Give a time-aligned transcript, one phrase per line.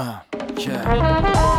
[0.00, 0.16] Uh,
[0.56, 0.80] yeah.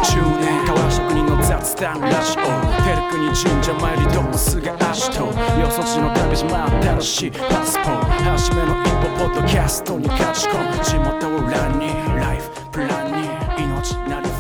[0.02, 2.42] 中年瓦職人の雑談ラジオ。
[2.82, 8.08] テルクに神社参りどうすが足とよそ地の旅島新しいパスポート。
[8.32, 10.84] 初めの一歩ポッドキャストに勝ち込む。
[10.84, 13.30] 地元を欄にライフプランに
[13.64, 14.31] 命なり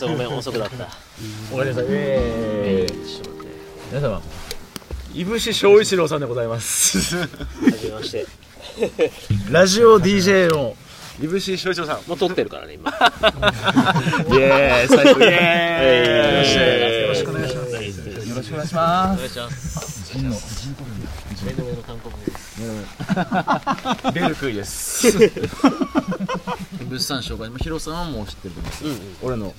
[0.00, 0.88] ごめん遅くなった
[1.52, 1.84] おかえりなさい。
[1.88, 3.56] えー、ちょっと待って
[3.92, 4.22] 皆様、
[5.14, 7.16] いぶし翔一郎さんでございます。
[7.16, 7.26] は
[7.70, 8.26] じめまして
[9.50, 10.74] ラジオ DJ の
[11.22, 12.02] いぶし翔一郎さん。
[12.08, 12.94] もう撮ってるからね今イ
[14.40, 17.02] エーイ、最高イエーイ。
[17.02, 17.72] よろしくお願いします。
[18.28, 20.04] よろしくお願いしまお願いします
[21.44, 24.12] 目の上の単国ですす。
[24.12, 25.08] ベルクイです。
[26.84, 28.84] 物産紹介、ヒロさんはもう知ってると思います。
[28.84, 28.98] うんうん。
[29.22, 29.54] 俺の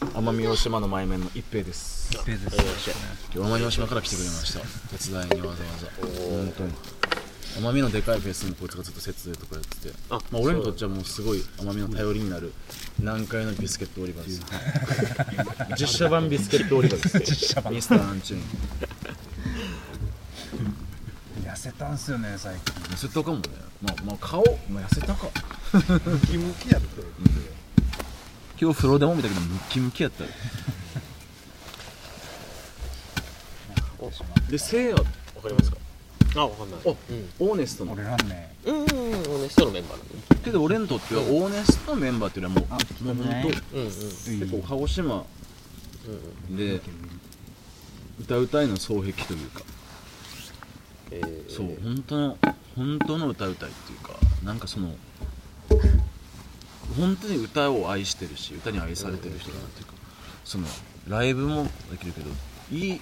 [0.00, 2.16] 奄美大島の前面の一平です。
[2.16, 2.90] はじめまして
[3.34, 4.60] 今日奄美大島から来てくれました。
[4.96, 5.86] 手伝いにわざわざ。
[6.28, 6.72] 本当に。
[7.60, 9.94] 奄美のでかいフェスもこいつがずっと設営とかやってて。
[10.08, 12.52] あまあ、俺にとってはもうすごい奄美の頼りになる
[12.98, 14.40] 南海のビスケットオリバーです。
[15.78, 17.18] 実写版ビスケットオリバーです。
[17.30, 17.74] 実写版。
[17.74, 18.42] ミスターアンチュン
[21.44, 22.74] 痩せたんすよね最近。
[22.84, 23.42] 痩せたかもね。
[23.82, 25.28] まあまあ顔、まあ、痩せたか
[25.72, 27.02] ムキムキやって
[28.60, 29.28] 今日風呂でも見た。
[29.28, 30.24] けどムキムキやった。
[30.24, 30.30] よ
[34.50, 35.76] でせいやわかりますか
[36.36, 38.88] あわかんないおうんオーネストの俺らねうんうんうん
[39.36, 40.04] オネストのメンバーな
[40.36, 45.24] のけど俺にとってはオーネストのメンバーっていうのはもうもう本当うんうん結構鹿児島
[46.48, 46.80] うんで
[48.20, 48.62] 歌うた。
[48.62, 49.62] いの双璧というか
[51.10, 52.38] えーそう本当の
[52.76, 53.66] 本当の歌うた。
[53.66, 54.94] いっていうかなんかその
[56.98, 59.92] 本当に歌を愛してるし歌に愛されてる人だなっていうか
[60.44, 60.66] その
[61.08, 62.30] ライブもできるけど
[62.72, 63.00] いい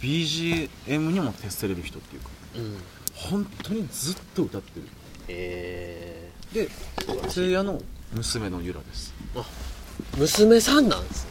[0.00, 2.76] BGM にも徹せれる人っていうかうん
[3.14, 4.86] 本当にずっと歌ってる。
[5.28, 6.68] えで
[7.28, 7.80] せいやの
[8.12, 9.14] 娘のゆらです。
[9.34, 9.44] ー
[10.18, 11.30] 娘さんなんですね。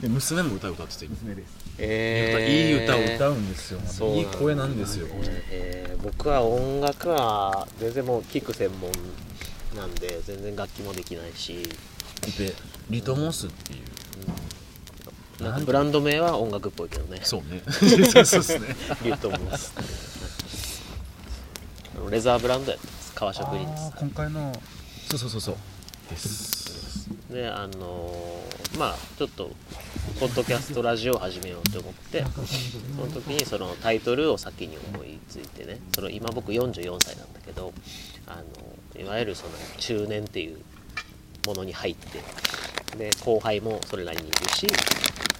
[0.00, 1.08] で娘も歌を歌ってて。
[1.08, 1.56] 娘です。
[1.78, 2.46] えー。
[2.46, 3.80] いい歌を歌うんですよ。
[3.86, 5.08] そうなんだいい声なんですよ。
[5.50, 6.02] えー。
[6.02, 8.92] 僕は音楽は全然もう聴く専門
[9.76, 11.68] なんで全然楽器もできないし。
[12.38, 12.54] で
[12.90, 13.82] リトモスっていう。
[15.42, 17.20] なんかブランド名は音楽っぽいけどね。
[17.22, 17.62] そうね。
[17.66, 18.74] そうですね。
[19.04, 19.74] リトモス。
[22.10, 23.12] レザーブランドやってます。
[23.14, 24.52] 革職人であー今回の。
[25.10, 25.56] そうそうそうそう。
[26.10, 27.10] ですす。
[27.30, 29.50] であのーまあちょっと
[30.18, 32.24] ポッドキャストラジオを始めようと思って
[32.96, 37.74] その時にそのタイトルを先に思いついてねその今僕44歳なんだけど
[38.26, 38.36] あ
[38.96, 40.58] のいわゆるその中年っていう
[41.46, 42.22] ものに入って
[42.96, 44.66] で後輩もそれなりにいるし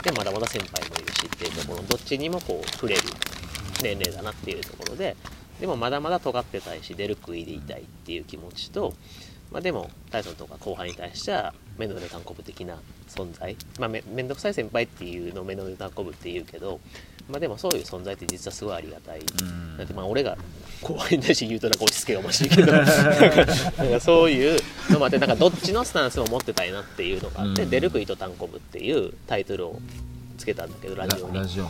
[0.03, 3.03] でまだまだ先輩もいるしっていうところどっちにもこう触れる
[3.83, 5.17] 年齢だなっていうところで
[5.59, 8.93] でもまだまだ尖ってたいし出る杭でいたいっていう気持ちと、
[9.51, 16.81] まあ、でも大ソンとか後輩に対しては目の上単行部的な存在、まあ、めめんどくさい先輩っていうのを目の上単行部って言うけど、
[17.29, 19.21] まあ、でもそういう存在って実はすごいありがたい。
[19.21, 19.77] うん。
[19.77, 20.37] だってまあ俺が
[20.83, 27.71] 後輩に対して言うとなんか押し付けがましいけどなんかそういうのもあってなんかどっちのスタンスも持ってたいなっていうのがあって「うん。
[27.71, 29.81] 出る杭と単行部」っていうタイトルを
[30.37, 31.35] つけたんだけどラジオに。
[31.35, 31.45] ラ。
[31.45, 31.65] ジオ。
[31.65, 31.67] う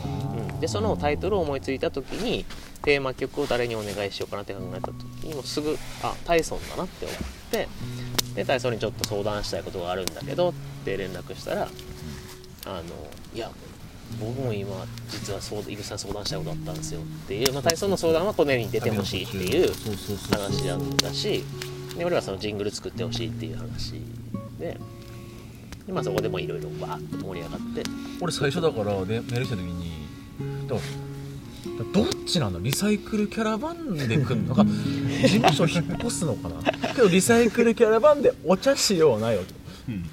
[0.57, 2.45] ん、でそのタイトルを思いついた時に
[2.83, 7.17] テーマ曲を誰にお願いしようかなって考えた時にもうすぐあタイソンだなって思っ
[7.51, 7.67] て
[8.35, 10.53] でタイソンにちょっと相談したいことがあるんだけどっ
[10.85, 11.67] て連絡したら
[12.65, 12.83] あの
[13.33, 13.49] いや
[14.19, 19.73] 僕も今実はそうイブさん相談したいことあったんですよっていう、まあ、タイソンの相談はこの絵に出てほしいっていう
[20.31, 21.43] 話だったし
[21.97, 24.01] で俺はそのジングル作ってほしいっていう話
[24.59, 24.77] で
[25.87, 27.83] で、まあ、そこでもいろいろバーッと盛り上がって
[28.19, 29.91] 俺最初だからでメールした時に。
[30.69, 30.81] だか
[31.79, 34.55] らどっちなのリサイクルキャラバンで来んの？
[34.55, 34.63] か
[35.27, 36.93] 事務所引っ越すのかな？
[36.93, 39.53] けどリサイクルキャラバンでお茶しようなよと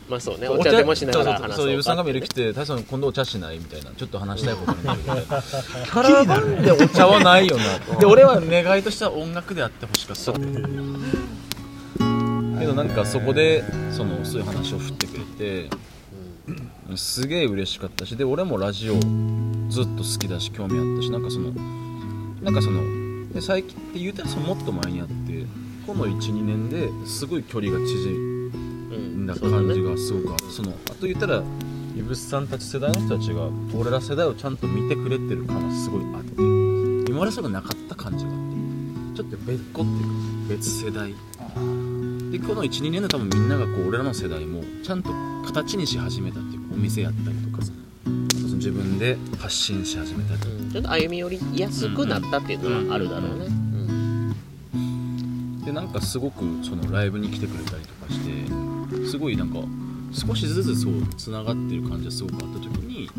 [0.08, 3.90] まあそうねお茶でもしながら話そうかそうそうさんがメール来て大将今度お茶しないみたいな。
[3.96, 7.96] ちょっと話したいことになる キャラバンでお茶はないよな。
[7.98, 10.32] で俺は願いとしては音楽であってほしかった。
[12.60, 15.70] けどなんかそこでそのそういう話を振ってくれて
[16.96, 18.94] すげえ嬉しかったしで俺もラジオ
[19.70, 21.50] ずっと好きだし興味あったしなんかその
[22.42, 25.46] なんかそので最近って言うたらそのもっと前にあって
[25.86, 28.16] この12年ですごい距離が縮う
[28.96, 29.24] ん。
[29.24, 31.42] んだ感じがすごくあってそのあと言ったら
[31.96, 36.42] イブスさんたち世代の人たちが俺ら世代をちゃんと見てくれてる感はすごいあって
[37.10, 38.38] 今までそれがなかった感じがあっ
[39.14, 40.08] てちょっと別個っていうか
[40.48, 41.14] 別世代。
[42.30, 45.10] でこの12年で多分みんながこう俺らの世代もちゃんと
[45.46, 47.72] 形にし始めたっていうかお店やったりとかさ。
[48.64, 50.70] 自分で発信し始めたりうん。
[50.70, 53.50] ちょっと歩み寄りやすくなったっていうのはあるだろうね、う
[54.78, 55.64] ん。
[55.66, 59.58] でなんかすごくそのライブに来てくれたりとかしてすごいなんか
[60.12, 63.10] 少しずつそうつながってる感じがすごくあった時に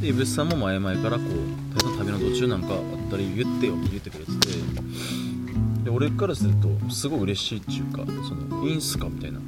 [0.00, 1.28] でイブスさんも前々からこう
[1.98, 4.48] 「旅の途中なんかあったり言ってよ」って言ってくれてて
[5.84, 9.40] で俺からするとすごい嬉しいっていうかそのいいんすかみたいな。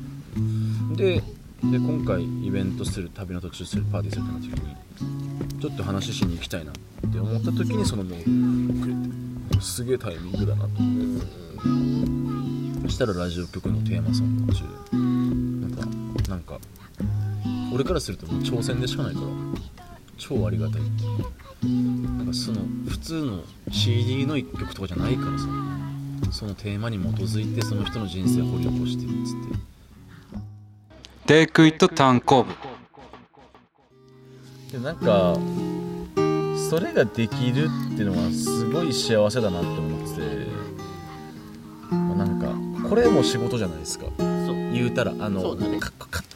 [0.97, 1.23] で
[1.71, 6.75] で今回イベントする旅の途中するパーティーするってなった時にちょっと話しに行きたいなっ
[7.11, 11.45] て思った時にそのメールくれてすげえタイミングだなと思って。
[12.85, 16.59] そしたらラジオ局のテーマソング途中でなんかなんか
[17.73, 19.27] 俺からするともう挑戦でしかないから
[20.19, 21.31] 超ありがたいっていうか
[22.19, 25.47] なんかその普通の CD の一曲とかじゃないからさ
[26.31, 29.74] そのテーマに基づいてその人の人生を掘り起こしてるっつって
[31.27, 32.53] テイクイット単行部。
[34.71, 35.39] でなんか
[36.69, 40.21] それができるっていうのはすごい幸せだなって思ってて。
[41.91, 44.05] まあなんかこれも仕事じゃないですか。
[44.19, 44.55] そう。
[44.75, 45.81] 言うたらあのそうだね。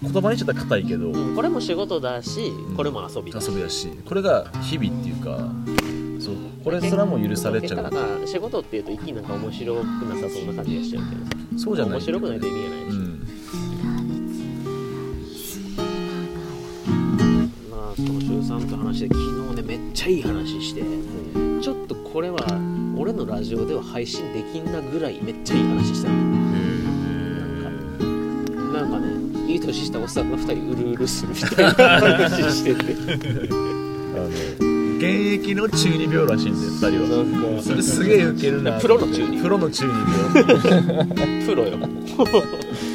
[0.01, 3.31] 言葉にしちゃったら硬いけど、うんこれも仕事だしこれも遊び。
[3.31, 3.89] だし遊びだし。
[4.07, 5.37] これが日々っていうか
[6.19, 7.83] そうこれすらも許されちゃう。
[7.83, 11.31] だから仕事っていうと一気になんか面白くなさそうな感じがしちゃうけどさ。
[11.59, 11.95] そうじゃない。
[11.99, 13.08] 面白くないと意味がないでしょ、うん
[17.99, 20.83] まあその週3と話で昨日ねめっちゃいい話して
[21.61, 22.39] ちょっとこれは
[22.97, 26.15] 俺のラジオでは配信できんなぐらいめっちゃいい話したの。
[28.73, 31.73] なんかねいい年したおっさんが2人うるうるするみたいな
[32.19, 32.95] 話してて。
[34.15, 34.29] あの
[34.99, 37.63] 現役の中二病らしいんで2人は。
[37.63, 41.47] それすげえウケるなプロの中二プロの中二病。
[41.47, 41.79] プロ よ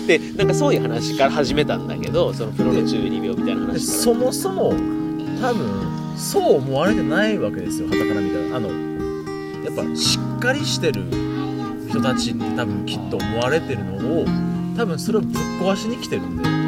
[0.07, 3.99] でなんかそういう話から始めたんだけどそのプロの中二病みたいなで話から。
[4.03, 4.73] そもそも
[5.41, 8.57] 多分そう思われてないわけですよ傍から見たら。
[8.57, 8.69] あの
[9.63, 11.03] やっぱしっかりしてる
[11.89, 14.25] 人たちに多分きっと思われてるのを
[14.75, 16.63] 多分それをぶっ壊しに来てるんで。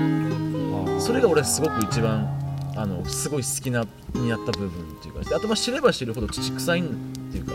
[1.06, 2.28] それが俺すごく一番
[2.76, 3.86] あのすごい好きな
[4.16, 6.84] になった部分っていうかであとまあ知れば知るほど乳臭いっ
[7.32, 7.54] ていうか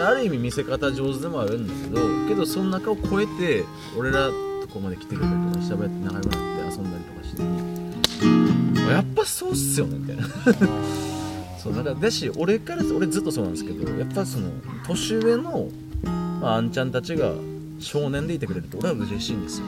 [0.00, 3.64] ある意味見せ方上手でもあるんだけどけどその中を超えて
[3.96, 7.42] 俺らとこまで来てくれたりとか喋って仲良くなって遊んだりとかして。
[8.90, 10.24] やっぱそうっすよねみたいな。
[11.58, 14.50] そうだからだし俺から俺ずっとそうなんですけどやっぱその
[14.86, 15.68] 年上の、
[16.02, 17.32] まあ、あんちゃんたちが
[17.80, 19.66] 少年でいてくれると俺は嬉しいんですよ。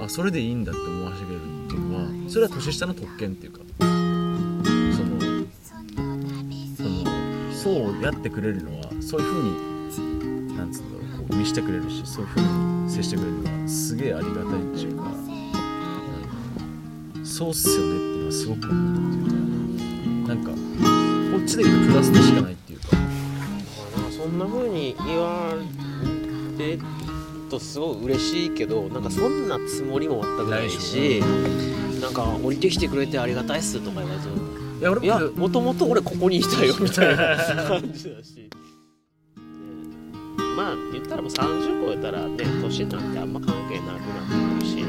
[0.00, 5.20] あそれでいいんだって思わせてくれるっていうのはそれは年下の特権っていうかその
[6.76, 7.04] その
[7.52, 9.42] そうやってくれるのはそういうふう
[10.50, 12.40] になんつうんだろうこう見してくれるしそういうふう
[12.84, 15.34] に接してくれるのはすげえありがたいっていうか、うん
[17.24, 20.56] そうっすよねっていうのはすごく思うっていうかなんかこ
[21.42, 22.86] っちで言うとプラスでしかないっていうか。
[24.16, 25.52] そんな風に言わ
[26.58, 26.82] れる
[27.50, 31.22] とすごい嬉しいけどなんかそんなつもりも全くないし
[32.00, 34.36] なんか降りてきてくれてありがたいっすとか言われても
[34.78, 38.63] いや俺もいやもともと俺ここにいたよみたいな感じだし、ね
[40.56, 44.84] まあ言ったらもう30超えたらね年なんてあんま関係なくなってくるし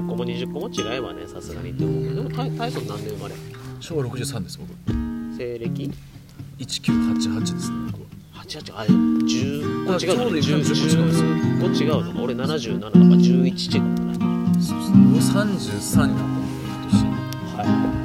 [0.00, 1.70] 10個も20個も違えばねさすがに。
[1.70, 3.34] って思うけどでもタイタイソン何年生まれ
[3.80, 4.70] 昭和63です僕。
[5.36, 5.92] 西暦
[6.58, 8.08] ？1988ですね僕は。
[8.44, 10.84] 88あれ10個違うのねあちょうど10個違うんです。
[10.94, 11.90] よ10個違う。
[12.04, 14.96] のか俺77だから11違うのねそうですね。
[15.12, 16.48] 僕33になったんで
[17.48, 17.64] 今は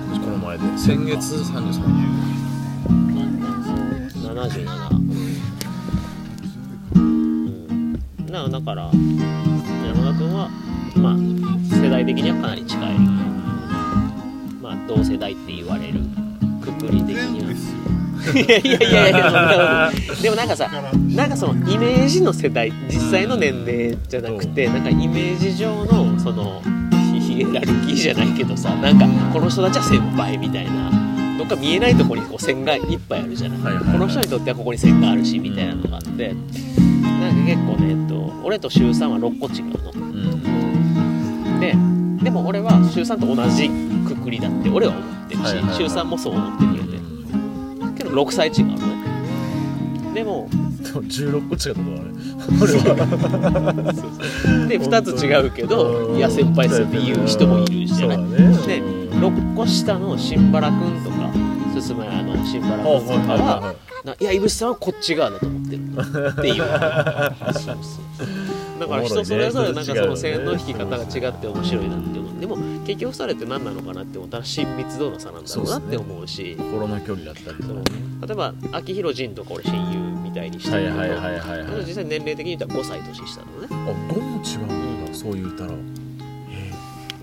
[0.09, 0.63] 年この前で。
[0.77, 1.53] 先月33
[4.23, 5.02] 77うん
[8.33, 8.49] な。
[8.49, 10.49] だから山田君は
[10.95, 11.15] まあ
[11.83, 12.97] 世代的にはかなり近い。
[14.61, 15.99] まあ同世代って言われる
[16.61, 17.53] くくり的には。
[18.23, 20.69] いやいやいやいや でもなんかさ
[21.09, 26.61] なんかそのイメージの世代実際の年齢じゃなくてなんかイメージ上のその
[27.13, 30.91] ヒヒエラルキーじゃないけどさなんかこの人たちは先輩みたいな。
[31.37, 33.93] どっか見えないところにこう線がいっぱいあるじゃない,、はいはいはい。
[33.93, 36.35] この人にとってはここに線があるしみたいなのがあって
[37.23, 41.59] なんか結構ね、えっと、俺と週3は6個違うのうん。
[41.59, 41.75] で
[42.23, 43.69] でも俺は週3と同じ
[44.07, 45.75] くくりだって俺は思ってるし、はいはいはい。
[45.75, 46.99] 週3もそう思ってくれて。
[47.97, 48.93] けど6歳違うのね。
[50.13, 50.47] でも
[50.83, 52.11] でも16個違ったのあれ
[52.61, 52.95] 俺は。
[54.67, 58.17] で2つ違うけどいや先輩っすよって言う人もいるじゃない。
[58.17, 58.27] ね。
[58.67, 61.31] で6個下の新原くんとか
[61.81, 65.81] 進むあの新原くんとかはないや井渕さんはこっち側だと思ってる
[66.29, 66.63] っていう。
[67.53, 68.03] そうそう
[68.79, 72.39] だから人それぞれなんかその線の引き方が違って面白いなって思う。
[72.39, 76.55] でも結局それって何なのかなって思ったら親密度の差なんだろうなって思うし。
[76.57, 77.81] 心の距離だったりとかね。
[78.27, 83.67] 例えば秋広仁とか俺親友みたいにしてるけど、実際年齢的に言ったら5歳年下なのね。
[83.69, 85.13] あ5も違うんだ。
[85.13, 85.71] そう言うたら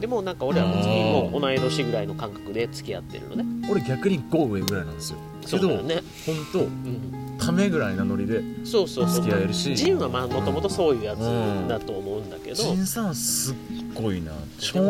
[0.00, 3.44] でもなんか俺らの次もう同い年ぐらいの感覚で付き合ってるのね。
[3.70, 5.18] 俺逆に5上ぐらいなんですよ
[5.58, 9.22] けどね、本当うん、ためぐらいなノリでそうそうそう。
[9.22, 9.74] 付き合えるし。
[9.76, 11.20] ジンはまあもともとそういうやつ
[11.68, 13.54] だと思うんだけど、仁さんすっ
[13.94, 14.38] ごいなな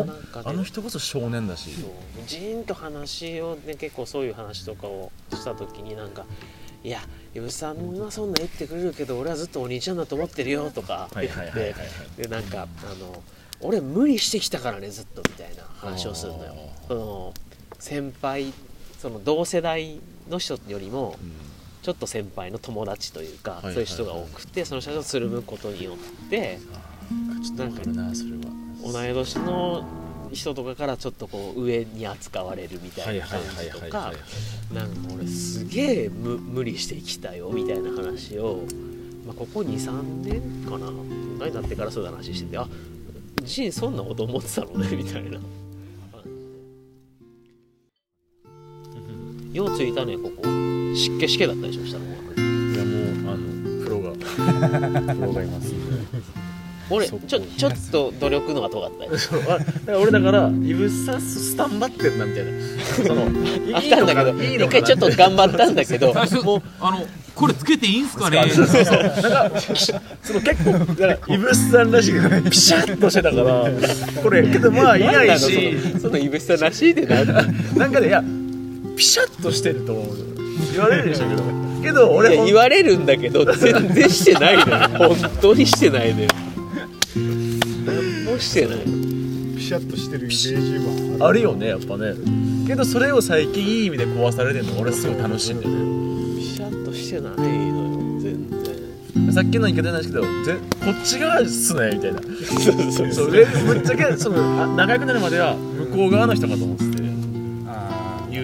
[0.03, 0.11] ね
[0.45, 1.71] あの人こそ少年だし。
[2.27, 6.25] ジーンと話をね結構そういう話とかをした時になんか
[6.83, 6.99] 「いや
[7.33, 11.75] イブさんはそんな言ってくれるけど俺はずっとお兄ちゃんだと思ってるよ」とかはい言って
[12.23, 13.23] でなんかあの
[13.61, 16.55] 「俺無理してきたからねずっと」みたいな話をするのよ。
[16.87, 17.33] その
[17.79, 18.53] 先輩
[19.01, 21.17] その同世代の人よりも
[21.81, 26.59] ちょっと先輩の友達というか、そういう人が多くてその人とつるむことによって
[27.43, 28.41] ちょっとわかるなそれは
[28.83, 29.83] 同い年の
[30.31, 34.13] 人とかからちょっとこう上に扱われるみたはいいな感じとか
[34.71, 38.61] なんか俺すげえ無無理してきたよみたいな話を、
[39.25, 40.91] まあ、ここ23年かな
[41.39, 42.67] 大になってからそういう話しててあ
[43.41, 45.39] ジンそんなこと思ってたのねみたいな
[49.53, 50.43] ようついたねここ。
[50.95, 54.11] 湿気湿気だったりしましたもんいやもうあのプロが。
[55.15, 55.67] プロがいます。
[55.67, 56.21] んで
[56.89, 62.51] 俺ちょちょっと努力のが尖っただから俺だからイブサススタンバってんなみたいな。
[63.07, 63.21] その
[63.75, 66.13] あったんだけど一回ちょっと頑張ったんだけど。
[66.13, 68.45] 最初もうあのこれつけていいんすかね？
[68.49, 69.03] そうそうそう。
[69.03, 69.11] なん
[69.51, 69.61] か
[70.21, 73.65] その結構だからイブスさんらしくピシャッとしてたから
[74.21, 75.77] これけどまあいないし。
[75.93, 78.21] そのそのイブスさんらしいでななんかねいや
[79.01, 80.15] ピシャッとしてると思う。
[80.73, 81.43] 言われるでしょうけど。
[81.81, 84.89] けど俺言われるんだけど全然してないのよ。
[85.17, 86.27] 本当にしてないのよ。
[87.15, 88.77] 何もしてない。
[89.57, 91.41] ピシャッとしてるイメージはある。
[91.41, 92.13] よねやっぱね。
[92.67, 99.33] けどそれを最近いい意味で壊されてるの俺すごい楽しいんだよねピシャッとしてないのよ全然。
[99.33, 102.21] さっきの言い方じゃないですけどぜこっち側っすねみたいな。
[102.21, 103.31] そうそうそう。
[103.31, 106.90] でぶっちゃけそのあ仲良くなるまでは向こう側の人かと思って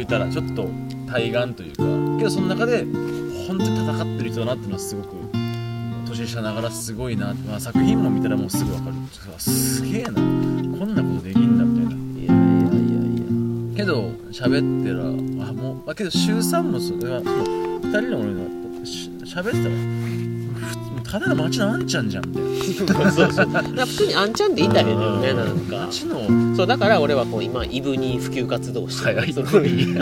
[0.07, 0.69] てあ言うたらちょっと
[1.11, 1.83] 対岸というか
[2.17, 2.83] けどその中で
[3.47, 5.15] 本当に戦ってる人だなっていうのはすごく
[6.07, 8.95] 年下ながらすごいな、まあ、作品も見たらもうすぐ分かる。
[9.39, 10.13] すげえな。
[10.13, 10.21] こ
[10.85, 12.07] んなことできんだみたいな。
[12.19, 18.33] いやいやいやいやけど喋ってらあもうまあけど週3もそれは2人の俺
[18.79, 20.26] がし喋ってたら
[21.09, 22.45] ただの街のあんちゃんじゃんみたい
[22.97, 23.11] な。
[23.11, 23.45] そうそう。
[23.47, 25.85] 普通にあんちゃんでいたいのよねなんか。
[25.85, 26.55] 街の。
[26.55, 29.49] そうだから俺はこう今イブニー普及活動をしてる、はいそのイ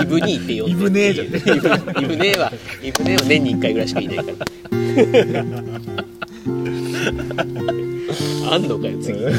[0.05, 1.41] ブニーって呼んでイブネーじゃんイブイ
[2.07, 4.29] ブネーはイブネーは年に1回ぐらいしかいないから。
[8.51, 9.19] あんのかよ次。
[9.19, 9.37] もうネ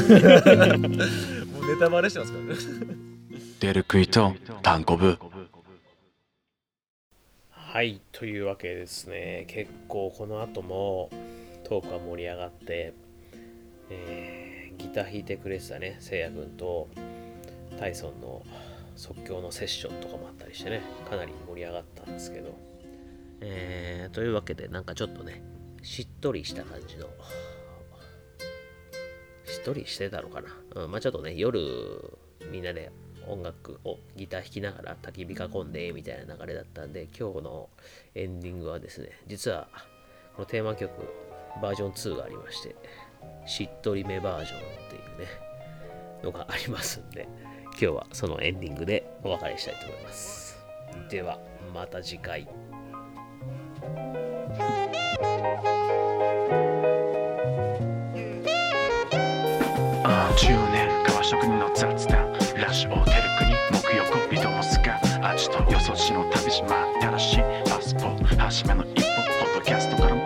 [1.79, 2.55] タバレしてますからね。
[3.59, 5.17] デルクイとタンコブ
[7.49, 9.45] はいというわけでですね。
[9.47, 11.09] 結構この後も
[11.67, 12.93] トークが盛り上がって、
[13.89, 16.87] えーギター弾いてくれてたねせいや君と
[17.79, 18.43] タイソンの
[18.95, 22.55] 即興のセッションとかもあったりしてねかなり盛り上がったんですけど、
[23.41, 25.41] えーというわけでなんかちょっとね
[25.81, 27.07] しっとりした感じの
[29.45, 31.59] しっとりしてたのかな、うん、まあちょっとね夜
[32.51, 32.91] みんなで
[33.27, 37.69] 音楽をギター弾きながら焚き火囲んでみたいな流れだったんで今日の
[38.13, 39.67] エンディングはですね実は
[40.35, 40.91] このテーマ曲
[41.61, 42.75] バージョン2がありまして
[43.45, 45.27] しっとりめバージョンっていうね
[46.23, 47.27] のがありますんで
[47.71, 50.57] 今日はそのエンディングでお別れしたいと思います。
[51.09, 51.39] では
[51.73, 52.47] また次回。
[60.37, 62.33] 10年革職人の雑談。
[62.55, 64.99] ラジオテルクに木曜日ともすが
[65.29, 66.67] 味とよそしの旅島。
[66.99, 67.37] 新しい
[67.69, 68.35] パスポート。
[68.41, 69.07] 初めの一歩
[69.45, 70.16] ポッドキャストから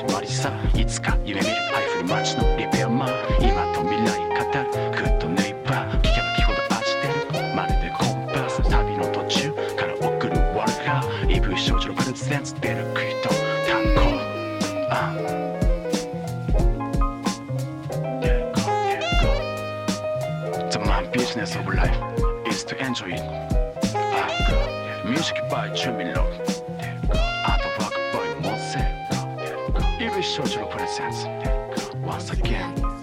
[0.00, 13.28] 始まりさいつか夢見るハイフル街のリペアマン今と未来語るグッドネイバー聞けば聞くほど味出るまるでコンパス旅の途中から送るワルガーイブ少女のプレゼンツベルクイと
[13.68, 14.00] 単語
[14.88, 15.12] あ
[18.22, 19.28] There go, there go.
[20.70, 21.94] The main business of life
[22.48, 23.20] is to enjoy it.
[23.94, 24.30] Ah,
[25.04, 26.49] ミュージックバイチュミロアートワーク
[30.20, 31.26] ボーイモゼイブ少女のプレゼンス
[32.04, 32.99] Once again